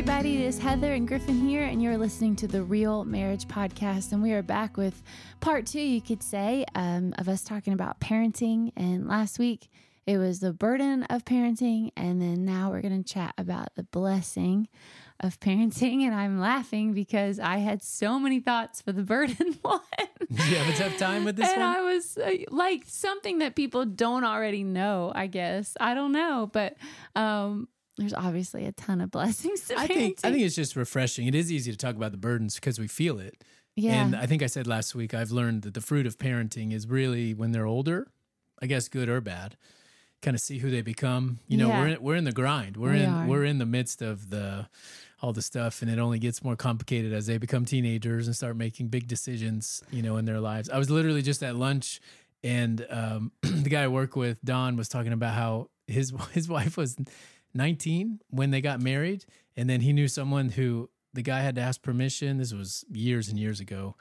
[0.00, 0.36] everybody.
[0.36, 4.12] It is Heather and Griffin here, and you're listening to the Real Marriage Podcast.
[4.12, 5.02] And we are back with
[5.40, 8.72] part two, you could say, um, of us talking about parenting.
[8.78, 9.68] And last week,
[10.06, 11.90] it was the burden of parenting.
[11.98, 14.68] And then now we're going to chat about the blessing
[15.22, 16.00] of parenting.
[16.00, 19.80] And I'm laughing because I had so many thoughts for the burden one.
[20.18, 21.76] Did you have a tough time with this and one?
[21.76, 25.76] I was uh, like something that people don't already know, I guess.
[25.78, 26.78] I don't know, but
[27.14, 27.68] um,
[27.98, 29.88] there's obviously a ton of blessings to I parenting.
[29.94, 31.26] think I think it's just refreshing.
[31.26, 33.42] It is easy to talk about the burdens because we feel it.
[33.76, 34.02] Yeah.
[34.04, 36.86] And I think I said last week I've learned that the fruit of parenting is
[36.86, 38.08] really when they're older,
[38.60, 39.56] I guess good or bad,
[40.22, 41.38] kind of see who they become.
[41.48, 41.80] You know, Yeah.
[41.80, 42.76] we're in, we're in the grind.
[42.76, 43.26] We're We in are.
[43.26, 44.68] we're in the midst of the
[45.22, 48.56] all the stuff and it only gets more complicated as they become teenagers and start
[48.56, 50.70] making big decisions, you know, in their lives.
[50.70, 52.00] I was literally just at lunch
[52.42, 56.76] and um, the guy I work with, Don, was talking about how his his wife
[56.76, 56.96] was
[57.54, 59.24] 19 when they got married,
[59.56, 62.38] and then he knew someone who the guy had to ask permission.
[62.38, 63.96] This was years and years ago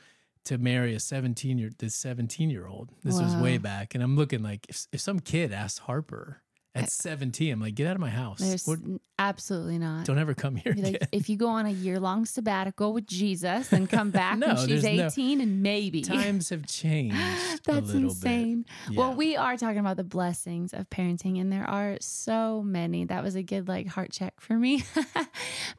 [0.46, 2.92] to marry a 17 year this 17 year old.
[3.04, 6.42] This was way back, and I'm looking like if, if some kid asked Harper
[6.76, 8.40] at 17, I'm like, get out of my house.
[8.40, 8.80] There's What-
[9.18, 10.06] absolutely not.
[10.06, 13.74] don't ever come here like, if you go on a year long sabbatical with Jesus
[13.74, 16.02] and come back No, when she's there's no- 18 and maybe.
[16.02, 17.16] Times have changed.
[17.18, 18.66] a That's little insane.
[18.88, 18.98] Bit.
[18.98, 23.04] Well, we are talking about the blessings of parenting, and there are so many.
[23.06, 24.84] That was a good like heart check for me.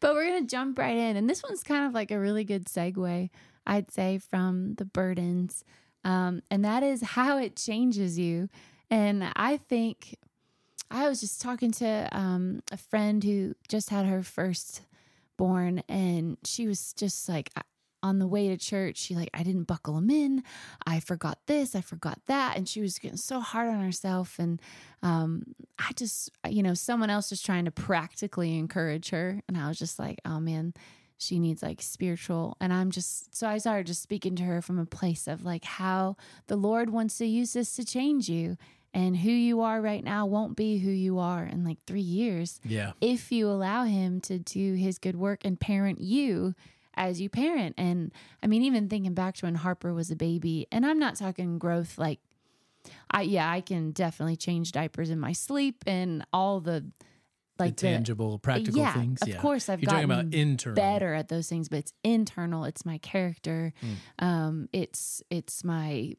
[0.00, 2.66] but we're gonna jump right in, and this one's kind of like a really good
[2.66, 3.30] segue,
[3.66, 5.64] I'd say, from the burdens,
[6.05, 8.48] um, and that is how it changes you.
[8.91, 10.16] And I think
[10.91, 14.83] I was just talking to um, a friend who just had her first
[15.36, 17.50] born, and she was just like
[18.02, 18.96] on the way to church.
[18.96, 20.42] She like, I didn't buckle him in.
[20.86, 21.74] I forgot this.
[21.74, 24.38] I forgot that, and she was getting so hard on herself.
[24.38, 24.61] And
[25.02, 29.68] um, I just, you know, someone else was trying to practically encourage her, and I
[29.68, 30.74] was just like, oh man.
[31.22, 32.57] She needs like spiritual.
[32.62, 35.67] And I'm just, so I started just speaking to her from a place of like
[35.67, 38.57] how the Lord wants to use this to change you
[38.92, 42.61] and who you are right now won't be who you are in like three years
[42.64, 42.92] yeah.
[43.01, 46.55] if you allow him to do his good work and parent you
[46.95, 47.74] as you parent.
[47.78, 48.12] And
[48.42, 51.58] I mean, even thinking back to when Harper was a baby, and I'm not talking
[51.58, 52.20] growth like,
[53.11, 56.90] I yeah, I can definitely change diapers in my sleep and all the
[57.58, 59.20] like the tangible, practical yeah, things.
[59.22, 59.36] Of yeah.
[59.36, 60.77] course, I've You're gotten talking about internal.
[60.77, 62.64] better at those things, but it's internal.
[62.64, 63.72] It's my character.
[63.80, 64.24] Hmm.
[64.24, 66.17] Um, it's it's my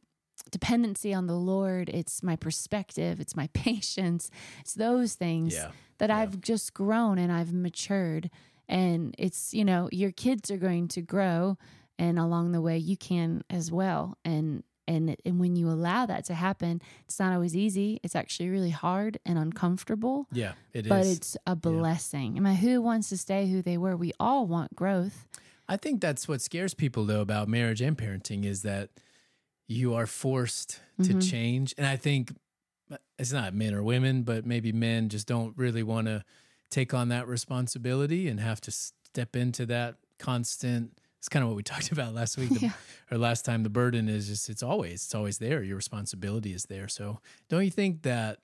[0.50, 1.90] dependency on the Lord.
[1.90, 3.20] It's my perspective.
[3.20, 4.30] It's my patience.
[4.62, 5.72] It's those things Yeah.
[6.00, 6.18] that Yeah.
[6.18, 8.30] I've just grown and I've matured.
[8.70, 11.58] And it's you know your kids are going to grow,
[12.00, 14.18] and along the way you can as well.
[14.24, 18.00] And and and when you allow that to happen, it's not always easy.
[18.02, 20.90] It's actually really hard and uncomfortable Yeah, it is.
[20.90, 22.38] but it's a blessing.
[22.38, 23.98] I mean, who wants to stay who they were?
[23.98, 25.28] We all want growth.
[25.68, 28.90] I think that's what scares people though about marriage and parenting is that
[29.72, 31.30] you are forced to Mhm.
[31.32, 31.74] change.
[31.78, 32.32] And I think
[32.92, 36.24] uh, it's not men or women, but maybe men just don't really want to
[36.70, 40.98] take on that responsibility and have to step into that constant.
[41.20, 42.74] It's kind of what we talked about last week the- Yeah.
[43.12, 43.64] or last time.
[43.64, 45.64] The burden is just, it's always, it's always there.
[45.64, 46.88] Your responsibility is there.
[46.88, 48.40] So don't you think that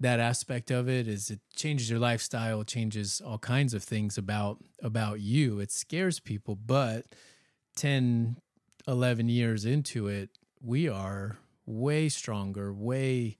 [0.00, 4.58] that aspect of it is it changes your lifestyle, changes all kinds of things about
[4.82, 5.60] about you.
[5.60, 7.06] It scares people, but
[7.76, 8.38] 10
[8.88, 10.30] 11 years into it,
[10.64, 13.36] we are way stronger, way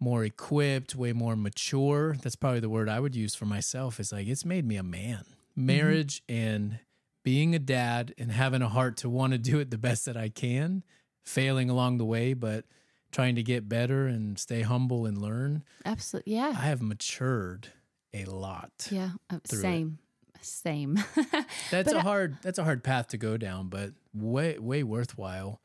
[0.00, 2.16] more equipped, way more mature.
[2.22, 4.82] That's probably the word I would use for myself is like it's made me a
[4.82, 5.24] man.
[5.54, 6.78] Marriage and
[7.24, 10.16] being a dad and having a heart to want to do it the best that
[10.16, 10.82] I can,
[11.24, 12.64] failing along the way, but
[13.12, 15.62] trying to get better and stay humble and learn.
[15.84, 16.34] Absolutely.
[16.34, 16.48] Yeah.
[16.56, 17.68] I have matured
[18.14, 18.88] a lot.
[18.90, 19.10] yeah.
[19.30, 19.62] Uh, through it.
[19.62, 19.98] same.
[20.40, 20.98] Same.
[21.70, 25.60] That's But a hard that's a hard path to go down, but way way worthwhile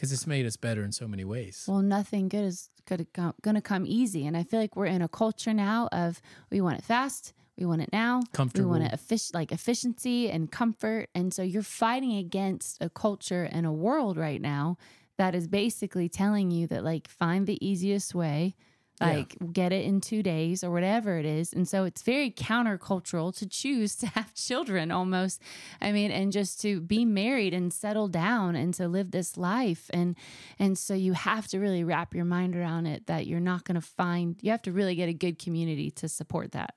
[0.00, 1.66] because it's made us better in so many ways.
[1.68, 5.52] well, nothing good is gonna come, easy, and I feel like we're in a culture
[5.52, 8.70] now of we want it fast, we want it now, comfortable.
[8.70, 13.46] we want it effic- like efficiency and comfort, and so you're fighting against a culture
[13.52, 14.78] and a world right now
[15.18, 18.54] that is basically telling you that like find the easiest way.
[19.00, 19.06] Yeah.
[19.08, 21.52] like get it in two days or whatever it is.
[21.52, 25.40] And so it's very countercultural to choose to have children almost.
[25.80, 29.90] I mean, and just to be married and settle down and to live this life.
[29.92, 30.16] And
[30.58, 33.80] and so you have to really wrap your mind around it that you're not gonna
[33.80, 36.74] find you have to really get a good community to support that.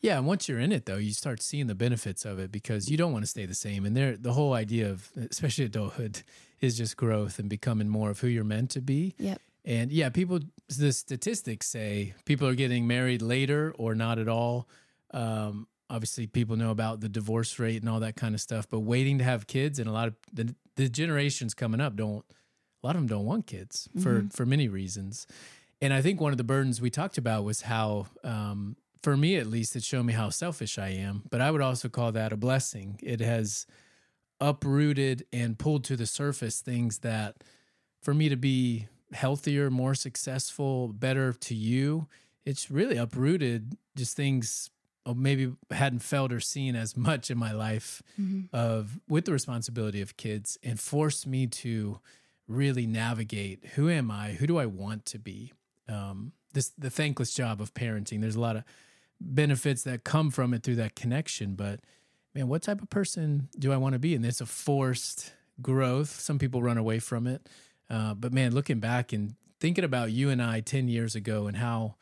[0.00, 2.88] Yeah, and once you're in it though, you start seeing the benefits of it because
[2.88, 3.84] you don't want to stay the same.
[3.84, 6.22] And there the whole idea of especially adulthood
[6.60, 9.14] is just growth and becoming more of who you're meant to be.
[9.18, 9.40] Yep.
[9.64, 10.40] And yeah, people
[10.78, 14.68] the statistics say people are getting married later or not at all.
[15.12, 18.80] Um, obviously people know about the divorce rate and all that kind of stuff, but
[18.80, 22.24] waiting to have kids and a lot of the, the generations coming up don't
[22.82, 25.26] a lot of them don't want kids for for many reasons.
[25.82, 29.36] And I think one of the burdens we talked about was how um, for me
[29.36, 32.32] at least it showed me how selfish I am, but I would also call that
[32.32, 32.98] a blessing.
[33.02, 33.66] It has
[34.40, 37.44] uprooted and pulled to the surface things that
[38.02, 42.06] for me to be healthier, more successful, better to you,
[42.44, 44.70] it's really uprooted just things
[45.06, 48.02] I maybe hadn't felt or seen as much in my life
[48.52, 52.00] of with the responsibility of kids and forced me to
[52.46, 54.32] really navigate who am I?
[54.32, 55.52] Who do I want to be?
[55.88, 58.20] Um, this the thankless job of parenting.
[58.20, 58.64] There's a lot of
[59.20, 61.80] benefits that come from it through that connection, but
[62.34, 64.14] man, what type of person do I want to be?
[64.14, 65.32] And it's a forced
[65.62, 66.20] growth.
[66.20, 67.48] Some people run away from it.
[67.90, 71.56] Uh, but man, looking back and thinking about you and I 10 years ago and
[71.56, 71.96] how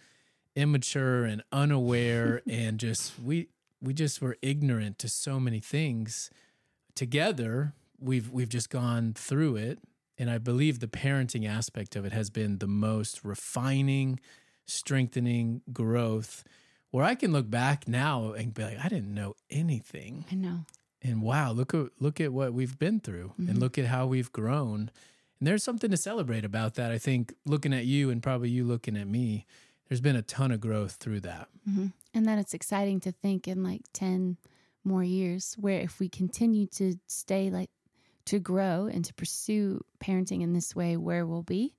[0.55, 3.49] immature and unaware and just we
[3.81, 6.31] we just were ignorant to so many things
[6.95, 9.79] together we've we've just gone through it.
[10.21, 14.19] And i believe the parenting aspect of it has been the most refining
[14.67, 16.43] strengthening growth
[16.91, 20.25] where i can look back now and be like i didn't know anything.
[20.31, 20.67] I know.
[21.01, 24.33] and wow look at look at what we've been through and look at how we've
[24.33, 24.91] grown
[25.41, 28.65] and there's something to celebrate about that i think looking at you and probably you
[28.65, 29.47] looking at me.
[29.89, 31.49] There's been a ton of growth through that.
[31.65, 34.37] Hmm And then it's exciting to think in like 10
[34.85, 37.71] more years where if we continue to stay like
[38.27, 41.75] to grow and to pursue parenting in this way, where we'll be,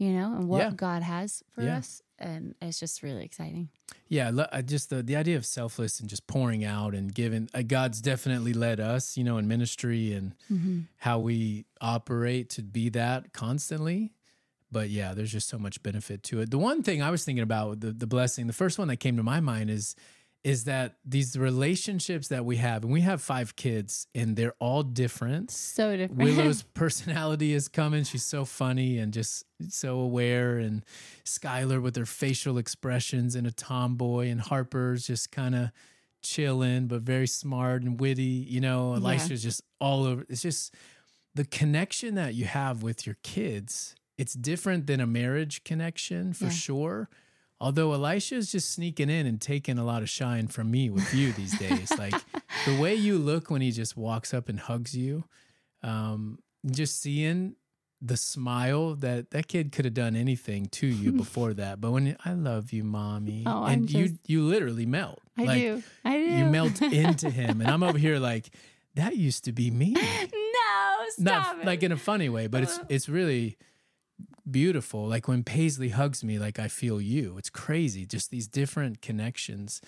[0.00, 0.70] you know, and what Yeah.
[0.74, 1.76] God has for Yeah.
[1.78, 2.02] us.
[2.18, 3.68] And it's just really exciting.
[4.08, 7.62] yeah I just the, the idea of selfless and just pouring out and giving uh,
[7.76, 10.80] god's definitely led us you know in ministry and Mm-hmm.
[10.98, 14.12] how we operate to be that constantly
[14.70, 17.42] but yeah there's just so much benefit to it the one thing i was thinking
[17.42, 19.94] about the, the blessing the first one that came to my mind is
[20.42, 24.82] is that these relationships that we have and we have five kids and they're all
[24.82, 26.22] different So different.
[26.22, 28.04] Willow's personality is coming.
[28.04, 30.56] She's so funny and just so aware.
[30.56, 30.82] And
[31.26, 35.70] Skylar with her facial expressions and a tomboy, and Harper's just kind of
[36.22, 38.22] chilling, but very smart and witty.
[38.48, 39.00] You know, Yeah.
[39.10, 40.24] Elisha's just all over.
[40.30, 40.74] It's just
[41.34, 43.94] the connection that you have with your kids.
[44.16, 46.50] It's different than a marriage connection for Yeah.
[46.50, 47.08] sure.
[47.60, 51.12] Although Elisha is just sneaking in and taking a lot of shine from me with
[51.14, 51.92] you these days.
[51.98, 52.14] like
[52.66, 55.24] the way you look when he just walks up and hugs you,
[55.82, 56.38] um,
[56.70, 57.56] just seeing
[58.02, 61.80] the smile that that kid could have done anything to you before that.
[61.82, 65.20] But when I love you, mommy, Oh, and you just- you literally melt.
[65.36, 65.82] I like, do.
[66.04, 66.22] I do.
[66.24, 68.50] You melt into him, and I'm over here like
[68.94, 69.92] that used to be me.
[69.92, 71.66] No, stop Not it.
[71.66, 72.84] like in a funny way, but it's Uh.
[72.88, 73.58] it's really
[74.50, 75.06] beautiful.
[75.06, 77.36] Like when Paisley hugs me, like I feel you.
[77.38, 78.06] It's crazy.
[78.06, 79.80] Just these different connections.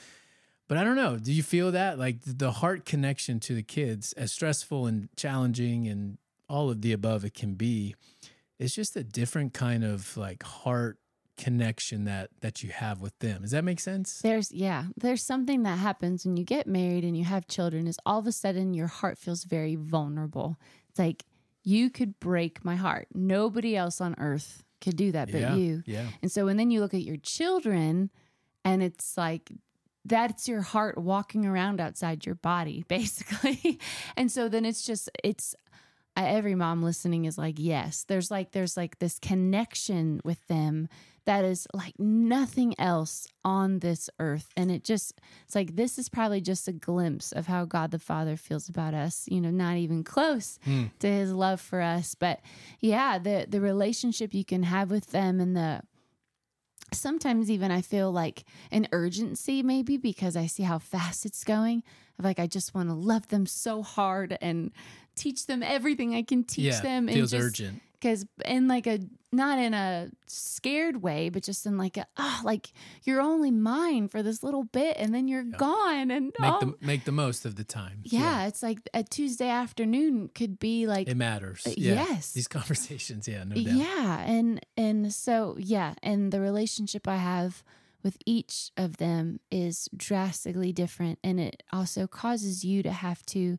[0.68, 1.18] But I don't know.
[1.18, 1.98] Do you feel that?
[1.98, 6.18] Like the heart connection to the kids, as stressful and challenging and
[6.48, 7.94] all of the above it can be,
[8.58, 10.98] it's just a different kind of like heart
[11.36, 13.42] connection that that you have with them.
[13.42, 14.20] Does that make sense?
[14.20, 17.98] There's yeah, there's something that happens when you get married and you have children is
[18.06, 20.56] all of a sudden your heart feels very vulnerable.
[20.90, 21.24] It's like
[21.64, 23.08] you could break my heart.
[23.14, 25.54] Nobody else on earth could do that but yeah.
[25.54, 25.82] you.
[25.86, 26.06] Yeah.
[26.20, 28.10] And so when then you look at your children
[28.64, 29.52] and it's like
[30.04, 33.78] that's your heart walking around outside your body basically.
[34.16, 35.54] and so then it's just it's
[36.16, 40.88] uh, every mom listening is like yes there's like there's like this connection with them
[41.24, 46.08] that is like nothing else on this earth and it just it's like this is
[46.08, 49.76] probably just a glimpse of how god the father feels about us you know not
[49.76, 50.84] even close Hmm.
[50.98, 52.40] to his love for us but
[52.80, 55.82] yeah the the relationship you can have with them and the
[56.92, 61.82] sometimes even I feel like an urgency maybe because I see how fast it's going.
[62.18, 64.72] Of like I just want to love them so hard and
[65.16, 66.80] teach them everything I can teach yeah.
[66.82, 67.08] them.
[67.08, 67.82] Feels and urgent.
[68.02, 68.98] Because in like a
[69.34, 72.72] not in a scared way, but just in like a oh like
[73.04, 76.86] you're only mine for this little bit and then you're gone and Make oh, the
[76.86, 78.00] make the most of the time.
[78.02, 81.62] yeah, it's like a Tuesday afternoon could be like It matters.
[81.66, 81.94] Uh, Yeah.
[81.94, 82.32] yes.
[82.32, 83.64] These conversations, yeah, no doubt.
[83.74, 87.62] yeah and and so yeah and the relationship i have
[88.02, 93.56] with each of them is drastically different and it also causes you to have to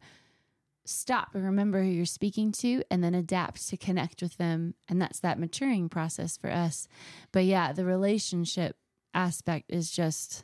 [0.86, 5.02] stop and remember who you're speaking to and then adapt to connect with them and
[5.02, 6.88] that's that maturing process for us
[7.32, 8.76] but yeah the relationship
[9.14, 10.44] aspect is just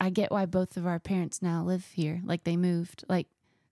[0.00, 3.28] I- get why both of our parents now live here like they moved like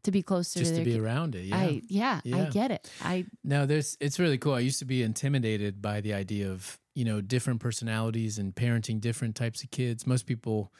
[0.06, 1.46] to be closer Just to to be around it.
[1.46, 1.56] Yeah.
[1.56, 2.88] I yeah, I get it.
[3.02, 4.54] I No, there's it's really cool.
[4.54, 9.00] I used to be intimidated by the idea of, you know, different personalities and parenting
[9.00, 10.06] different types of kids.
[10.06, 10.72] Most people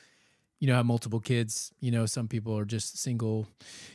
[0.58, 3.46] you know have multiple kids you know some people are just single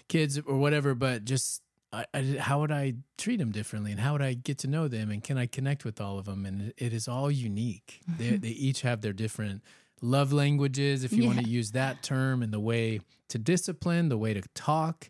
[0.08, 1.62] kids or whatever but just
[1.94, 4.88] I, I, how would I treat them differently, and how would I get to know
[4.88, 6.46] them, and can I connect with all of them?
[6.46, 8.00] And it, it is all unique.
[8.18, 9.62] They they each have their different
[10.02, 14.18] love languages, if you want to use that term, and the way to discipline, the
[14.18, 15.10] way to talk,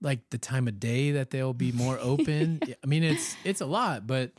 [0.00, 2.60] like the time of day that they'll be more open.
[2.84, 4.32] I mean, it's it's a lot, but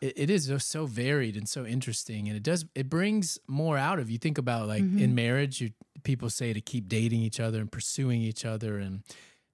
[0.00, 3.98] it, it is so varied and so interesting, and it does it brings more out
[3.98, 4.18] of you.
[4.18, 4.98] Think about like Mm-hmm.
[4.98, 5.70] in marriage, you
[6.02, 9.02] people say to keep dating each other and pursuing each other, and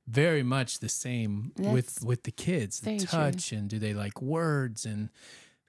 [0.06, 3.06] very much the same with That's with the kids, the very true.
[3.06, 5.08] touch and do they like words and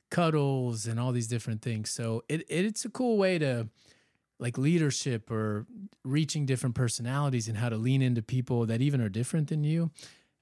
[0.09, 1.89] cuddles and all these different things.
[1.89, 3.67] So it, it it's a cool way to
[4.39, 5.65] like leadership or
[6.03, 9.89] reaching different personalities and how to lean into people that even are different than you.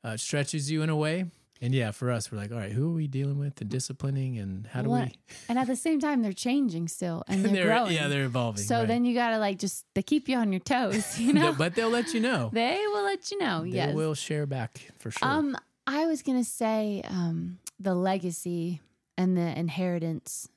[0.03, 1.25] Uh, stretches you in a way.
[1.61, 4.37] And yeah, for us, we're like, all right, who are we dealing with and disciplining
[4.37, 5.15] and how do What- we?
[5.47, 7.93] And at the same time, they're changing still and they're, growing.
[7.93, 8.61] yeah, they're evolving.
[8.63, 8.87] so right.
[8.87, 11.53] then you gotta like just they keep you on your toes, you know.
[11.53, 12.49] but they'll let you know.
[12.51, 13.61] they will let you know.
[13.63, 13.95] They yes.
[13.95, 15.27] will share back for sure.
[15.27, 15.55] Um,
[15.87, 18.81] I was gonna say um, the legacy
[19.17, 20.49] and the inheritance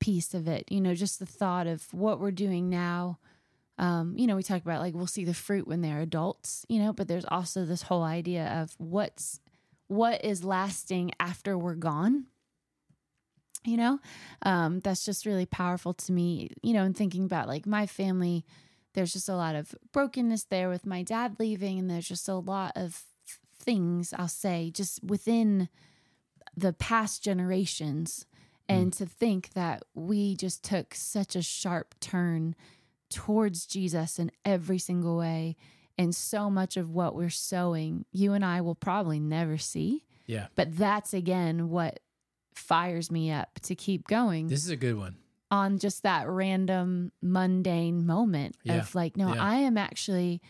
[0.00, 0.64] piece of it.
[0.70, 3.18] You know, just the thought of what we're doing now.
[3.78, 6.66] Um, you know, we talk about like we'll see the fruit when they're adults.
[6.68, 9.38] You know, but there's also this whole idea of what's
[9.92, 12.26] what is lasting after we're gone.
[13.64, 14.00] You know,
[14.42, 16.50] um, that's just really powerful to me.
[16.62, 18.44] You know, and thinking about like my family,
[18.94, 22.34] there's just a lot of brokenness there with my dad leaving, and there's just a
[22.34, 23.04] lot of
[23.56, 25.68] things I'll say just within
[26.56, 28.26] the past generations.
[28.68, 32.54] And to think that we just took such a sharp turn
[33.10, 35.56] towards Jesus in every single way.
[36.02, 40.04] And so much of what we're sowing, you and I will probably never see.
[40.26, 42.00] yeah, But that's again what
[42.54, 45.16] fires me up to keep going this is a good one.
[45.50, 48.78] on just that random mundane moment Yeah.
[48.80, 49.42] of like, no, Yeah.
[49.44, 50.40] I am actually,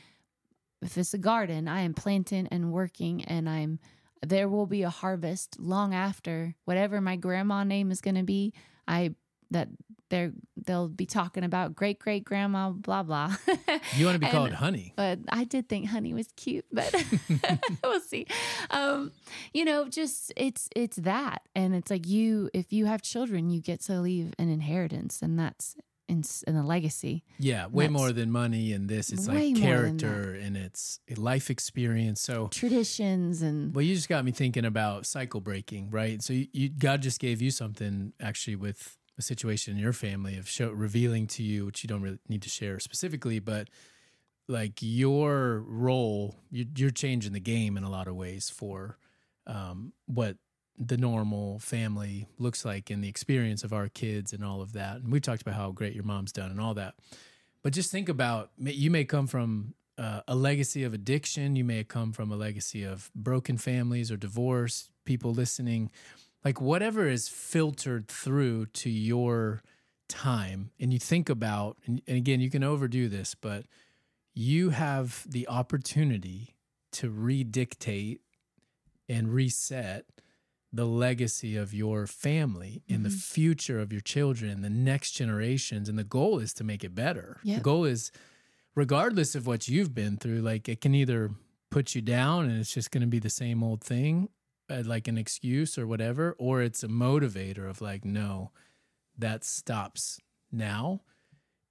[0.80, 3.78] if it's a garden, I am planting and working, and I'm
[4.24, 8.52] there will be a harvest long after whatever my grandma name is going to be.
[8.86, 9.14] I
[9.50, 9.68] that
[10.12, 10.30] they're
[10.66, 13.34] they'll be talking about great great grandma blah blah.
[13.96, 14.92] You want to be And- called honey.
[14.94, 16.94] but I did think honey was cute, but
[17.82, 18.26] we'll see.
[18.70, 19.10] Um,
[19.54, 23.60] you know, just it's it's that, and it's like you, if you have children, you
[23.60, 25.76] get to leave an inheritance, and that's
[26.08, 27.24] in, in a legacy.
[27.38, 29.10] Yeah, way more than money and this.
[29.10, 32.20] It's like character and it's a life experience.
[32.20, 36.22] So, Traditions and well, you just got me thinking about cycle breaking, right?
[36.22, 40.36] So, you, you God just gave you something actually with a situation in your family
[40.36, 43.68] of show, revealing to you, which you don't really need to share specifically, but
[44.48, 48.98] like your role, you, you're changing the game in a lot of ways for
[49.46, 50.36] um, what
[50.76, 54.96] the normal family looks like and the experience of our kids and all of that.
[54.96, 56.94] And we talked about how great your mom's done and all that.
[57.62, 61.84] But just think about you may come from uh, a legacy of addiction, you may
[61.84, 65.90] come from a legacy of broken families or divorce, people listening,
[66.44, 69.62] like whatever is filtered through to your
[70.08, 70.70] time.
[70.80, 73.64] And you think about, and, and again, you can overdo this, but
[74.34, 76.56] you have the opportunity
[76.92, 78.18] to redictate
[79.08, 80.06] and reset
[80.72, 83.20] the legacy of your family in the Mhm.
[83.22, 85.88] future of your children, the next generations.
[85.88, 87.38] And the goal is to make it better.
[87.44, 87.56] Yeah.
[87.56, 88.10] The goal is,
[88.74, 91.30] regardless of what you've been through, like it can either
[91.70, 94.30] put you down and it's just going to be the same old thing,
[94.70, 98.50] uh, like an excuse or whatever, or it's a motivator of like, no,
[99.18, 101.00] that stops now.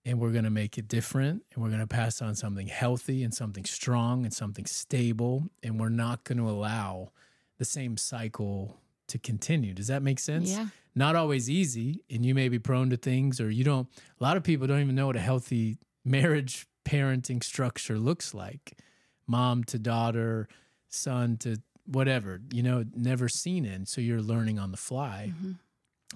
[0.03, 1.43] And we're going to make it different.
[1.53, 5.49] And we're going to pass on something healthy and something strong and something stable.
[5.61, 7.11] And we're not going to allow
[7.59, 9.73] the same cycle to continue.
[9.73, 10.49] Does that make sense?
[10.51, 12.03] yeah, Not always easy.
[12.09, 13.87] And you may be prone to things, or you don't,
[14.19, 18.73] a lot of people don't even know what a healthy marriage parenting structure looks like
[19.27, 20.47] mom to daughter,
[20.89, 23.87] son to whatever, you know, never seen it.
[23.89, 25.33] So you're learning on the fly.
[25.35, 25.59] Mhm.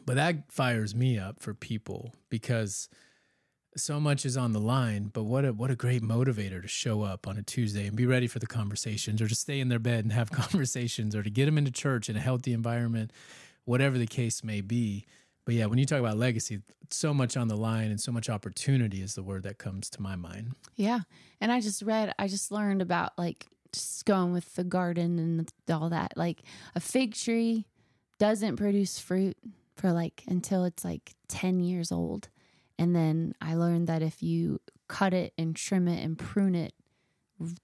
[0.06, 2.90] But that fires me up for people because
[3.78, 5.10] so much is on the line.
[5.14, 8.06] But what a what a great motivator to show up on a Tuesday and be
[8.06, 11.30] ready for the conversations, or to stay in their bed and have conversations, or to
[11.30, 13.12] get them into church in a healthy environment,
[13.66, 15.06] whatever the case may be.
[15.46, 18.30] But yeah, when you talk about legacy, so much on the line and so much
[18.30, 20.56] opportunity is the word that comes to my mind.
[20.76, 21.02] yeah.
[21.42, 23.46] And I just read, I just learned about like
[23.76, 26.14] just going with the garden and all that.
[26.16, 26.44] Like
[26.76, 27.66] a fig tree
[28.18, 29.38] doesn't produce fruit
[29.76, 32.30] for like until it's like 10 years old.
[32.78, 36.74] And then I learned that if you cut it and trim it and prune it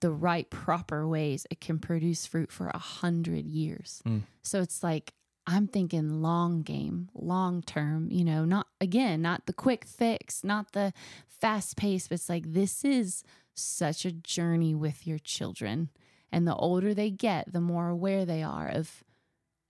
[0.02, 4.02] the right proper ways, it can produce fruit for a hundred years.
[4.06, 4.24] Mm.
[4.42, 5.14] So it's like
[5.48, 10.74] I'm thinking long game, long term, you know, not again, not the quick fix, not
[10.74, 10.94] the
[11.28, 15.90] fast pace, but it's like this is such a journey with your children.
[16.32, 19.04] And the older they get, the more aware they are of,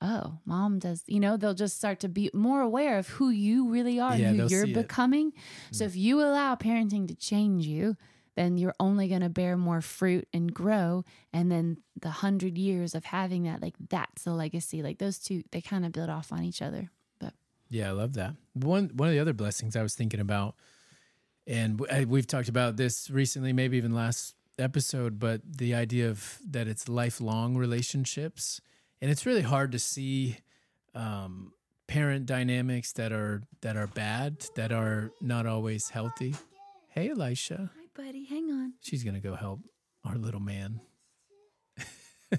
[0.01, 3.70] oh, mom does, you know, they'll just start to be more aware of who you
[3.70, 4.75] really are Yeah, who you're see it.
[4.75, 5.34] becoming.
[5.72, 5.88] So mm.
[5.88, 7.98] if you allow parenting to change you,
[8.36, 11.03] then you're only going to bear more fruit and grow.
[11.34, 14.82] And then the hundred years of having that, like that's a legacy.
[14.82, 16.89] Like those two, they kind of build off on each other.
[17.20, 17.34] But
[17.70, 18.36] Yeah, I love that.
[18.53, 20.56] One one of the other blessings I was thinking about,
[21.46, 26.67] and we've talked about this recently, maybe even last episode, but the idea of that
[26.67, 28.62] it's lifelong relationships,
[29.01, 30.38] and it's really hard to see
[30.93, 31.53] um,
[31.88, 36.36] parent dynamics that are that are bad, that are not always healthy.
[36.89, 38.74] Hey, Elisha, hi, buddy, hang on.
[38.81, 39.62] she's gonna go help
[40.05, 40.81] our little man.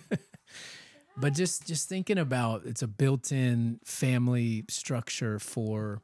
[1.16, 6.00] but just just thinking about it's a built-in family structure for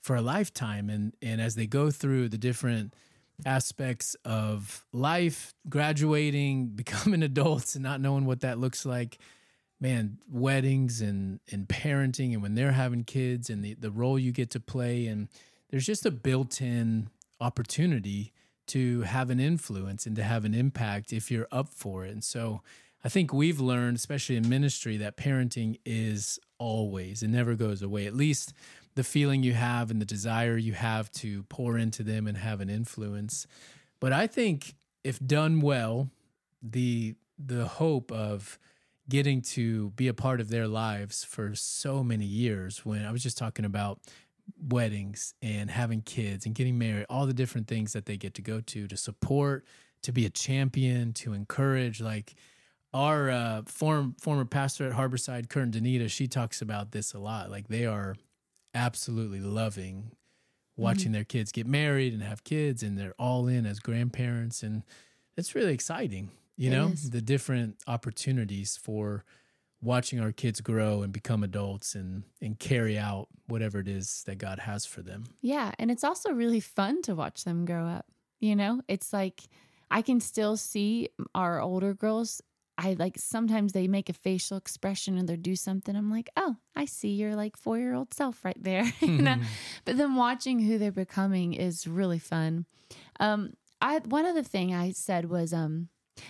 [0.00, 2.94] for a lifetime and and as they go through the different
[3.46, 9.18] aspects of life graduating becoming adults and not knowing what that looks like.
[9.80, 14.30] Man weddings and and parenting and when they're having kids and the the role you
[14.30, 15.06] get to play.
[15.06, 15.28] And
[15.70, 17.08] there's just a built-in
[17.40, 18.32] opportunity
[18.68, 22.12] to have an influence and to have an impact if you're up for it.
[22.12, 22.62] And so
[23.04, 28.06] I think we've learned, especially in ministry, that parenting is always, it never goes away.
[28.06, 28.52] At least
[28.94, 32.60] the feeling you have and the desire you have to pour into them and have
[32.60, 33.46] an influence.
[34.00, 36.10] But I think if done well,
[36.62, 38.58] the the hope of
[39.08, 43.22] getting to be a part of their lives for so many years when I was
[43.22, 43.98] just talking about
[44.60, 48.42] weddings and having kids and getting married, all the different things that they get to
[48.42, 49.64] go to to support,
[50.02, 52.34] to be a champion, to encourage like
[52.94, 57.50] our uh, form, former pastor at Harborside, and Danita, she talks about this a lot.
[57.50, 58.16] Like they are
[58.74, 60.12] absolutely loving
[60.76, 61.12] watching Mm-hmm.
[61.12, 64.82] their kids get married and have kids, and they're all in as grandparents, and
[65.36, 66.30] it's really exciting.
[66.56, 67.10] You It know, is.
[67.10, 69.24] the different opportunities for
[69.82, 74.38] watching our kids grow and become adults and and carry out whatever it is that
[74.38, 75.24] God has for them.
[75.40, 75.72] Yeah.
[75.78, 78.06] And it's also really fun to watch them grow up.
[78.40, 79.42] You know, it's like
[79.90, 82.40] I can still see our older girls.
[82.82, 85.94] I like sometimes they make a facial expression and they do something.
[85.94, 88.92] I'm like, oh, I see your like four year old self right there.
[89.00, 89.36] you know?
[89.84, 92.66] But then watching who they're becoming is really fun.
[93.20, 95.88] Um, I one other thing I said was um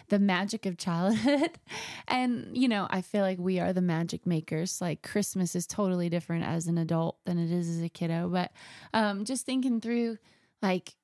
[0.09, 1.59] the magic of childhood.
[2.09, 4.81] and, you know, I feel like we are the magic makers.
[4.81, 8.29] Like Christmas is totally different as an adult than it is as a kiddo.
[8.29, 8.53] But
[8.95, 10.19] um, just thinking through,
[10.61, 10.95] like,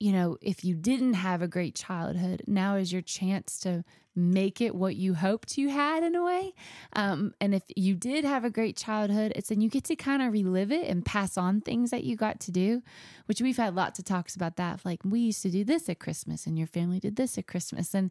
[0.00, 3.84] you know, if you didn't have a great childhood, now is your chance to
[4.16, 6.54] make it what you hoped you had in a way.
[6.94, 10.22] Um, and if you did have a great childhood, it's then you get to kind
[10.22, 12.82] of relive it and pass on things that you got to do,
[13.26, 14.84] which we've had lots of talks about that.
[14.84, 17.94] Like we used to do this at Christmas, and your family did this at Christmas,
[17.94, 18.10] and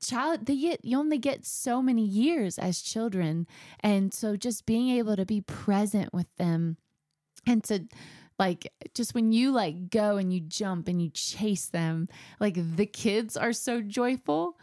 [0.00, 3.46] child they get you only get so many years as children,
[3.80, 6.76] and so just being able to be present with them
[7.46, 7.86] and to
[8.38, 12.08] like just when you like go and you jump and you chase them
[12.40, 14.58] like the kids are so joyful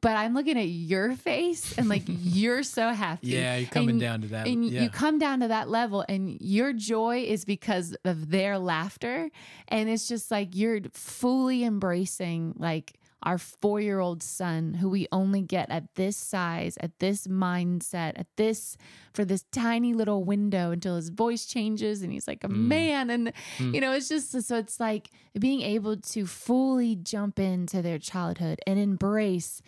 [0.00, 4.00] but i'm looking at your face and like you're so happy Yeah, you're coming And-
[4.00, 4.46] down to that.
[4.46, 4.82] and yeah.
[4.82, 9.30] you come down to that level and your joy is because of their laughter
[9.68, 12.92] and it's just like you're fully embracing like
[13.24, 18.12] our four year old son who we only get at this size at this mindset
[18.16, 18.76] at this
[19.12, 22.56] for this tiny little window until his voice changes and he's like a mm.
[22.56, 23.74] man and mm.
[23.74, 28.60] you know it's just so it's like being able to fully jump into their childhood
[28.66, 29.60] and embrace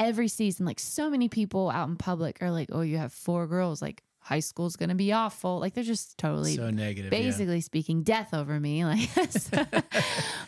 [0.00, 0.66] every season.
[0.66, 3.80] Like so many people out in public are like, "Oh, you have four girls.
[3.80, 7.12] Like high school's gonna be awful." Like they're just totally, so negative.
[7.12, 7.18] yeah.
[7.18, 8.84] basically speaking, death over me.
[8.90, 9.66] Like, so-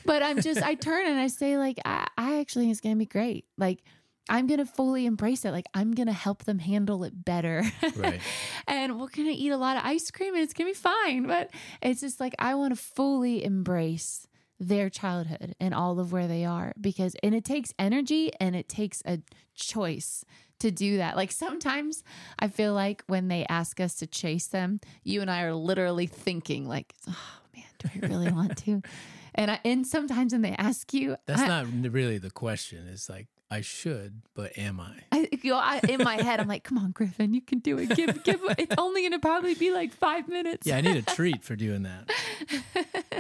[0.05, 2.97] but I'm just, I turn and I say, like, I, I actually think it's gonna
[2.97, 3.47] be great.
[3.57, 3.83] Like.
[4.29, 5.51] I'm going to fully embrace it.
[5.51, 7.65] Like, I'm going to help them handle it better.
[7.97, 8.21] Right.
[8.69, 10.81] and we're going to eat a lot of ice cream and it's going to be
[10.81, 11.27] fine.
[11.27, 11.51] But
[11.83, 14.29] it's just like, I want to fully embrace
[14.61, 18.69] their childhood and all of where they are because, and it takes energy and it
[18.69, 19.19] takes a
[19.57, 20.25] choice
[20.63, 21.17] to do that.
[21.17, 22.03] Like, sometimes
[22.39, 26.07] I feel like when they ask us to chase them, you and I are literally
[26.07, 27.17] thinking, like, oh
[27.55, 28.83] man, do I really want to?
[29.35, 32.87] And I, and sometimes when they ask you, That's I- not really the question.
[32.93, 34.93] It's like I should, but am I?
[35.11, 37.79] I, you know, I, in my head, I'm like, "Come on, Griffin, you can do
[37.79, 37.89] it.
[37.97, 38.41] Give, give.
[38.59, 41.57] It's only going to probably be like five minutes." Yeah, I need a treat for
[41.57, 42.11] doing that.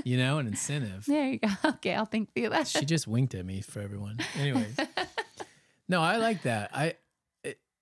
[0.04, 1.06] You know, an incentive.
[1.06, 1.48] There you go.
[1.76, 2.68] Okay, I'll think through that.
[2.68, 4.18] She just winked at me for everyone.
[4.38, 4.76] Anyways,
[5.88, 6.70] no, I like that.
[6.74, 6.94] I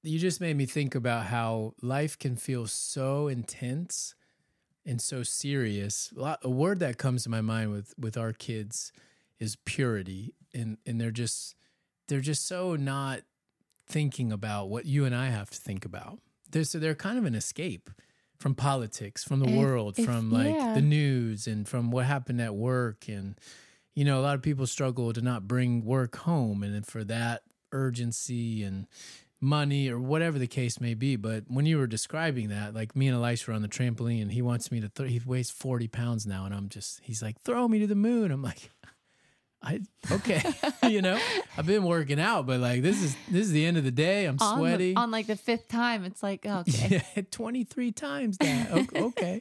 [0.03, 4.15] you just made me think about how life can feel so intense
[4.87, 6.13] and so serious.
[6.43, 8.93] A, word that comes to my mind with with our kids
[9.39, 11.55] is purity, and and they're just
[12.09, 13.21] they're just so not
[13.87, 16.19] thinking about what you and I have to think about.
[16.51, 17.91] They're so they're kind of an escape
[18.39, 20.75] from politics, from the If- world, if- from like yeah.
[20.75, 23.39] the news, and from what happened at work, and
[23.95, 27.43] you know a lot of people struggle to not bring work home, and for that
[27.73, 28.87] urgency and
[29.41, 31.17] money or whatever the case may be.
[31.17, 34.33] But when you were describing that, like me and Elisha were on the trampoline and
[34.33, 36.45] he wants me to, th- he weighs 40 pounds now.
[36.45, 38.31] And I'm just, he's like, throw me to the moon.
[38.31, 38.71] I'm like,
[39.63, 40.43] I, okay.
[40.89, 41.19] you know,
[41.57, 44.27] I've been working out, but like, this is, this is the end of the day.
[44.27, 44.97] I'm on, the- sweaty.
[44.97, 47.03] on like the fifth time, it's like, oh, okay.
[47.17, 48.73] Yeah, 23 times that.
[48.95, 49.41] Okay.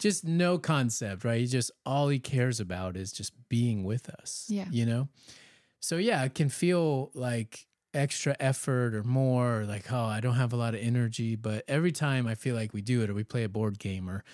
[0.00, 1.40] just no concept, right?
[1.40, 4.46] He just, all he cares about is just being with us.
[4.48, 4.66] Yeah.
[4.70, 5.08] You know?
[5.78, 10.34] So yeah, it can feel like extra effort or more, or like, oh, I don't
[10.36, 11.36] have a lot of energy.
[11.36, 14.08] But every time I feel like we do it or we play a board game
[14.08, 14.24] or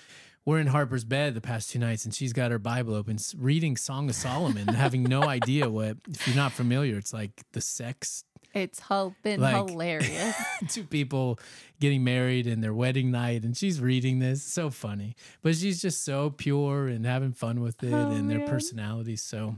[0.44, 3.76] we're in Harper's bed the past two nights and she's got her Bible open, reading
[3.76, 8.24] Song of Solomon, having no idea what, if you're not familiar, it's like the sex
[8.54, 8.80] It's
[9.22, 10.34] been Like- hilarious.
[10.68, 11.38] two people
[11.80, 16.02] getting married and their wedding night and she's reading this so funny but she's just
[16.04, 18.48] so pure and having fun with it Oh, and their oh, man.
[18.48, 19.56] personalities so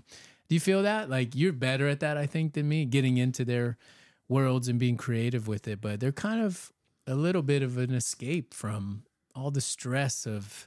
[0.51, 3.45] do you feel that like you're better at that i think than me getting into
[3.45, 3.79] their
[4.29, 6.71] worlds and being creative with it but they're kind of
[7.07, 9.03] a little bit of an escape from
[9.35, 10.67] all the stress of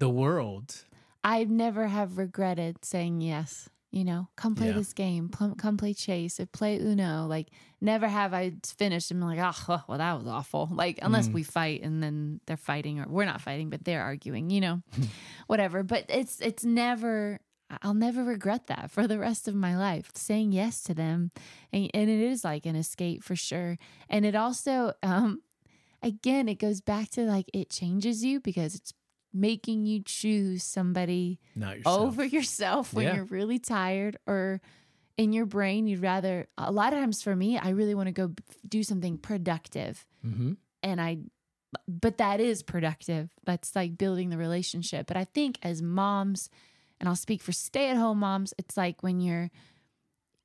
[0.00, 0.84] the world
[1.24, 3.68] I never have regretted saying yes.
[3.90, 4.74] You know, come play Yeah.
[4.74, 7.26] this game, come play chase, or play Uno.
[7.26, 7.48] Like,
[7.80, 10.68] never have I finished and been like, oh, well, that was awful.
[10.70, 11.32] Like, unless Mm.
[11.32, 14.50] we fight and then they're fighting, or we're not fighting, but they're arguing.
[14.50, 14.82] You know,
[15.48, 15.82] whatever.
[15.82, 17.40] But it's it's never.
[17.82, 20.10] I'll never regret that for the rest of my life.
[20.14, 21.30] Saying yes to them,
[21.72, 23.76] and, and it is like an escape for sure.
[24.08, 25.42] And it also, um,
[26.02, 28.94] again, it goes back to like it changes you because it's
[29.32, 33.14] making you choose somebody yourself over yourself when Yeah.
[33.16, 34.60] you're really tired or
[35.18, 38.12] in your brain you'd rather a lot of times for me i really want to
[38.12, 38.32] go
[38.66, 40.52] do something productive hmm
[40.82, 41.18] and i
[41.86, 46.48] but that is productive that's like building the relationship but i think as moms
[47.00, 49.50] and i'll speak for stay at home moms it's like when you're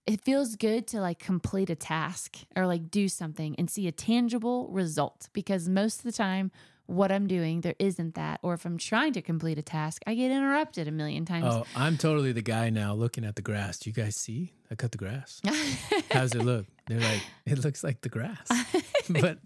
[0.05, 3.91] it feels good to like complete a task or like do something and see a
[3.91, 6.51] tangible result because most of the time
[6.85, 10.15] what I'm doing there isn't that or if I'm trying to complete a task I
[10.15, 11.45] get interrupted a million times.
[11.47, 13.79] oh i'm totally the guy now looking at the grass.
[13.79, 14.51] Do you guys see?
[14.69, 15.41] I cut the grass.
[16.11, 16.65] How's it look?
[16.87, 18.47] They're like it looks like the grass.
[19.09, 19.39] But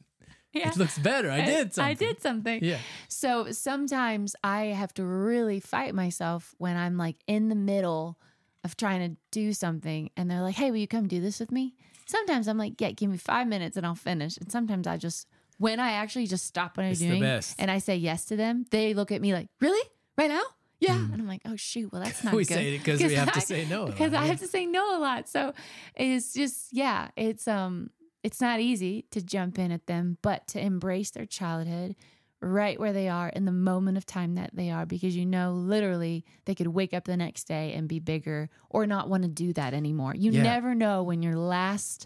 [0.62, 0.70] yeah.
[0.70, 2.64] it looks better i did something I did something.
[2.64, 8.18] yeah So sometimes I have to really fight myself when I'm like in the middle
[8.64, 11.52] of trying to do something and they're like, hey, will you come do this with
[11.52, 11.74] me?
[12.06, 14.38] Sometimes I'm like, yeah, give me five minutes and I'll finish.
[14.38, 17.24] And sometimes I just, when I actually just stop what I'm It's doing
[17.60, 19.88] and I say yes to them, they look at me like, really?
[20.18, 20.44] Right now?
[20.80, 20.96] Yeah.
[20.96, 21.92] And I'm like, oh, shoot.
[21.92, 22.54] Well, that's not we good.
[22.54, 23.86] say it because we have to say no.
[23.88, 25.28] because I have to say no a lot.
[25.30, 25.54] So
[25.96, 27.90] it's just yeah, it's um
[28.28, 31.96] it's not easy to jump in at them, but to embrace their childhood
[32.42, 35.54] right where they are in the moment of time that they are because you know
[35.54, 39.30] literally they could wake up the next day and be bigger or not want to
[39.30, 40.14] do that anymore.
[40.14, 40.44] You Yeah.
[40.44, 42.06] never know when your last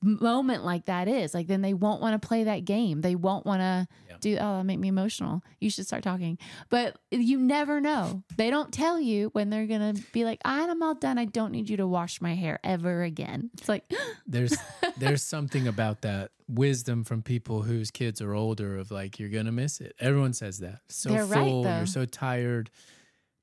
[0.00, 3.44] moment like that is like then they won't want to play that game they won't
[3.44, 4.16] want to Yeah.
[4.20, 6.38] do oh that make me emotional you should start talking
[6.70, 10.94] but you never know they don't tell you when they're gonna be like i'm all
[10.94, 13.84] done i don't need you to wash my hair ever again it's like
[14.26, 14.56] there's
[14.96, 19.52] there's something about that wisdom from people whose kids are older of like you're gonna
[19.52, 19.94] miss it.
[19.98, 20.80] Everyone says that.
[20.90, 21.78] So They're full, though.
[21.78, 22.70] you're so tired,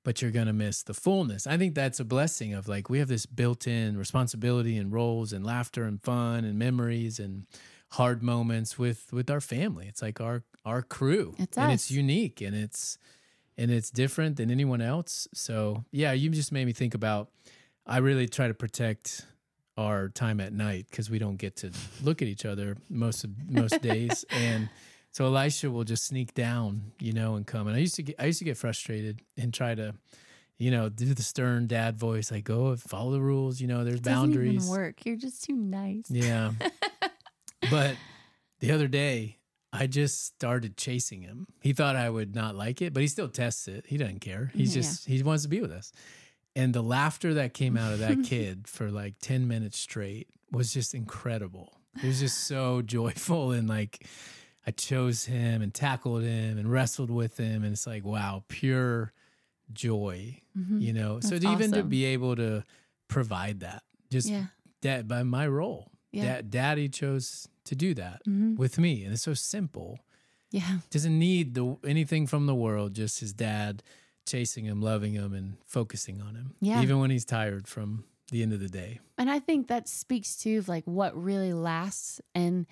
[0.04, 1.46] but you're gonna miss the fullness.
[1.48, 5.46] I think that's a blessing of like we have this built-in responsibility and roles and
[5.46, 7.46] laughter and fun and memories and
[7.92, 9.88] hard moments with with our family.
[9.88, 11.36] It's like our our crew.
[11.38, 11.74] It's and us.
[11.74, 12.98] it's unique and it's
[13.58, 15.28] and it's different than anyone else.
[15.34, 17.30] So yeah, you just made me think about
[17.86, 19.26] I really try to protect
[19.78, 21.72] our time at night because we don't get to
[22.04, 24.70] look at each other most of most days and
[25.12, 27.67] so Elisha will just sneak down, you know, and come.
[27.67, 29.93] And I used to get I used to get frustrated and try to,
[30.58, 33.97] you know, do the stern dad voice, like go follow the rules, you know, there's
[34.00, 34.54] it boundaries.
[34.56, 36.52] even work you're just too nice Yeah.
[37.69, 37.95] but
[38.60, 39.38] the other day,
[39.74, 41.47] I just started chasing him.
[41.62, 43.86] He thought I would not like it, but he still tests it.
[43.88, 44.52] He doesn't care.
[44.54, 44.82] He's Yeah.
[44.82, 45.91] just he wants to be with us.
[46.56, 50.74] And the laughter that came out of that kid for like 10 minutes straight was
[50.74, 51.78] just incredible.
[51.95, 54.06] It was just so joyful and like
[54.65, 59.13] I chose him and tackled him and wrestled with him and it's like wow, pure
[59.74, 60.82] joy, Mhm.
[60.82, 61.19] you know.
[61.19, 62.63] so That's to even to be able to
[63.08, 64.47] provide that just yeah
[64.82, 65.91] that by my role.
[66.12, 66.41] Yeah.
[66.41, 68.58] Da- daddy chose to do that Mhm.
[68.58, 69.04] with me.
[69.04, 70.00] And it's so simple.
[70.50, 70.80] Yeah.
[70.89, 73.84] Doesn't need the anything from the world, just his dad
[74.26, 76.56] chasing him, loving him, and focusing on him.
[76.60, 76.82] Yeah.
[76.82, 79.00] Even when he's tired from the end of the day.
[79.17, 82.65] And I think that speaks to like what really lasts and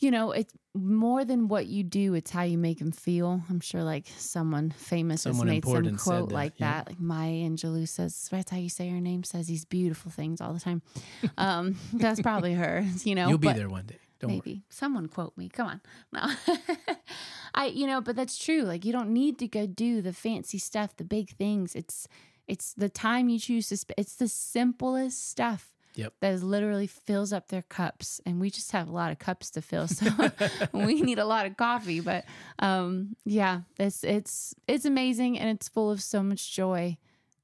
[0.00, 3.42] you know, it's more than what you do, it's how you make them feel.
[3.50, 6.72] I'm sure like someone famous Someone has made some quote that, like yeah.
[6.72, 6.88] that.
[6.88, 10.52] Like Maya Angelou says, that's how you say her name, says these beautiful things all
[10.52, 10.82] the time.
[11.38, 13.28] Um, that's probably her, you know.
[13.28, 13.98] You'll be there one day.
[14.18, 14.62] Don't maybe worry.
[14.68, 15.80] someone quote me come on
[16.12, 16.28] no
[17.54, 20.58] i you know but that's true like you don't need to go do the fancy
[20.58, 22.06] stuff the big things it's
[22.46, 26.14] it's the time you choose to spend it's the simplest stuff Yep.
[26.20, 29.50] that is literally fills up their cups and we just have a lot of cups
[29.50, 30.06] to fill so
[30.72, 32.24] we need a lot of coffee but
[32.58, 36.96] um yeah it's it's it's amazing and it's full of so much joy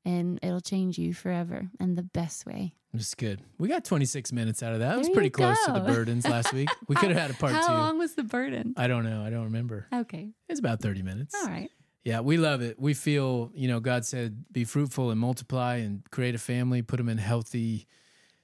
[0.04, 3.40] and it'll change you forever in the best way It's good.
[3.58, 4.94] We got 26 minutes out of that.
[4.94, 6.68] It was pretty close to the burdens last week.
[6.88, 7.72] We could have had a part how two.
[7.74, 9.22] long was the burden I don't know.
[9.22, 9.86] I don't remember.
[9.92, 11.34] okay It's about 30 minutes.
[11.34, 11.70] all right
[12.04, 12.78] Yeah, we love it.
[12.78, 16.98] We feel, you know, God said, be fruitful and multiply and create a family, put
[16.98, 17.86] them in healthy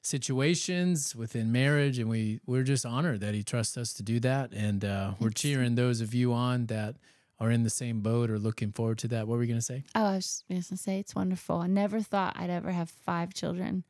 [0.03, 1.99] situations within marriage.
[1.99, 4.53] And we, we're just honored that He trusts us to do that.
[4.53, 6.97] And uh, we're cheering those of you on that
[7.41, 9.27] are in the same boat or looking forward to that.
[9.27, 9.83] What were we going to say?
[9.95, 11.57] Oh, I was just gonna say it's wonderful.
[11.57, 13.83] I never thought I'd ever have five children,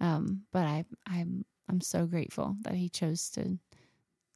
[0.00, 3.58] um, but I, I'm, I'm so grateful that he chose to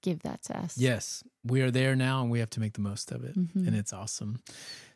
[0.03, 0.77] give that to us.
[0.79, 3.37] Yes, we are there now and we have to make the most of it.
[3.37, 3.67] Mhm.
[3.67, 4.41] And it's awesome.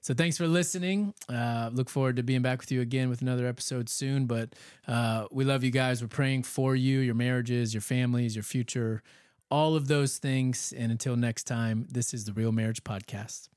[0.00, 1.14] So thanks for listening.
[1.28, 4.26] Uh, look forward to being back with you again with another episode soon.
[4.26, 4.54] But
[4.88, 6.02] uh, we love you guys.
[6.02, 9.02] We're praying for you, your marriages, your families, your future,
[9.50, 10.72] all of those things.
[10.76, 13.48] And until next time, this is the Real Marriage Podcast.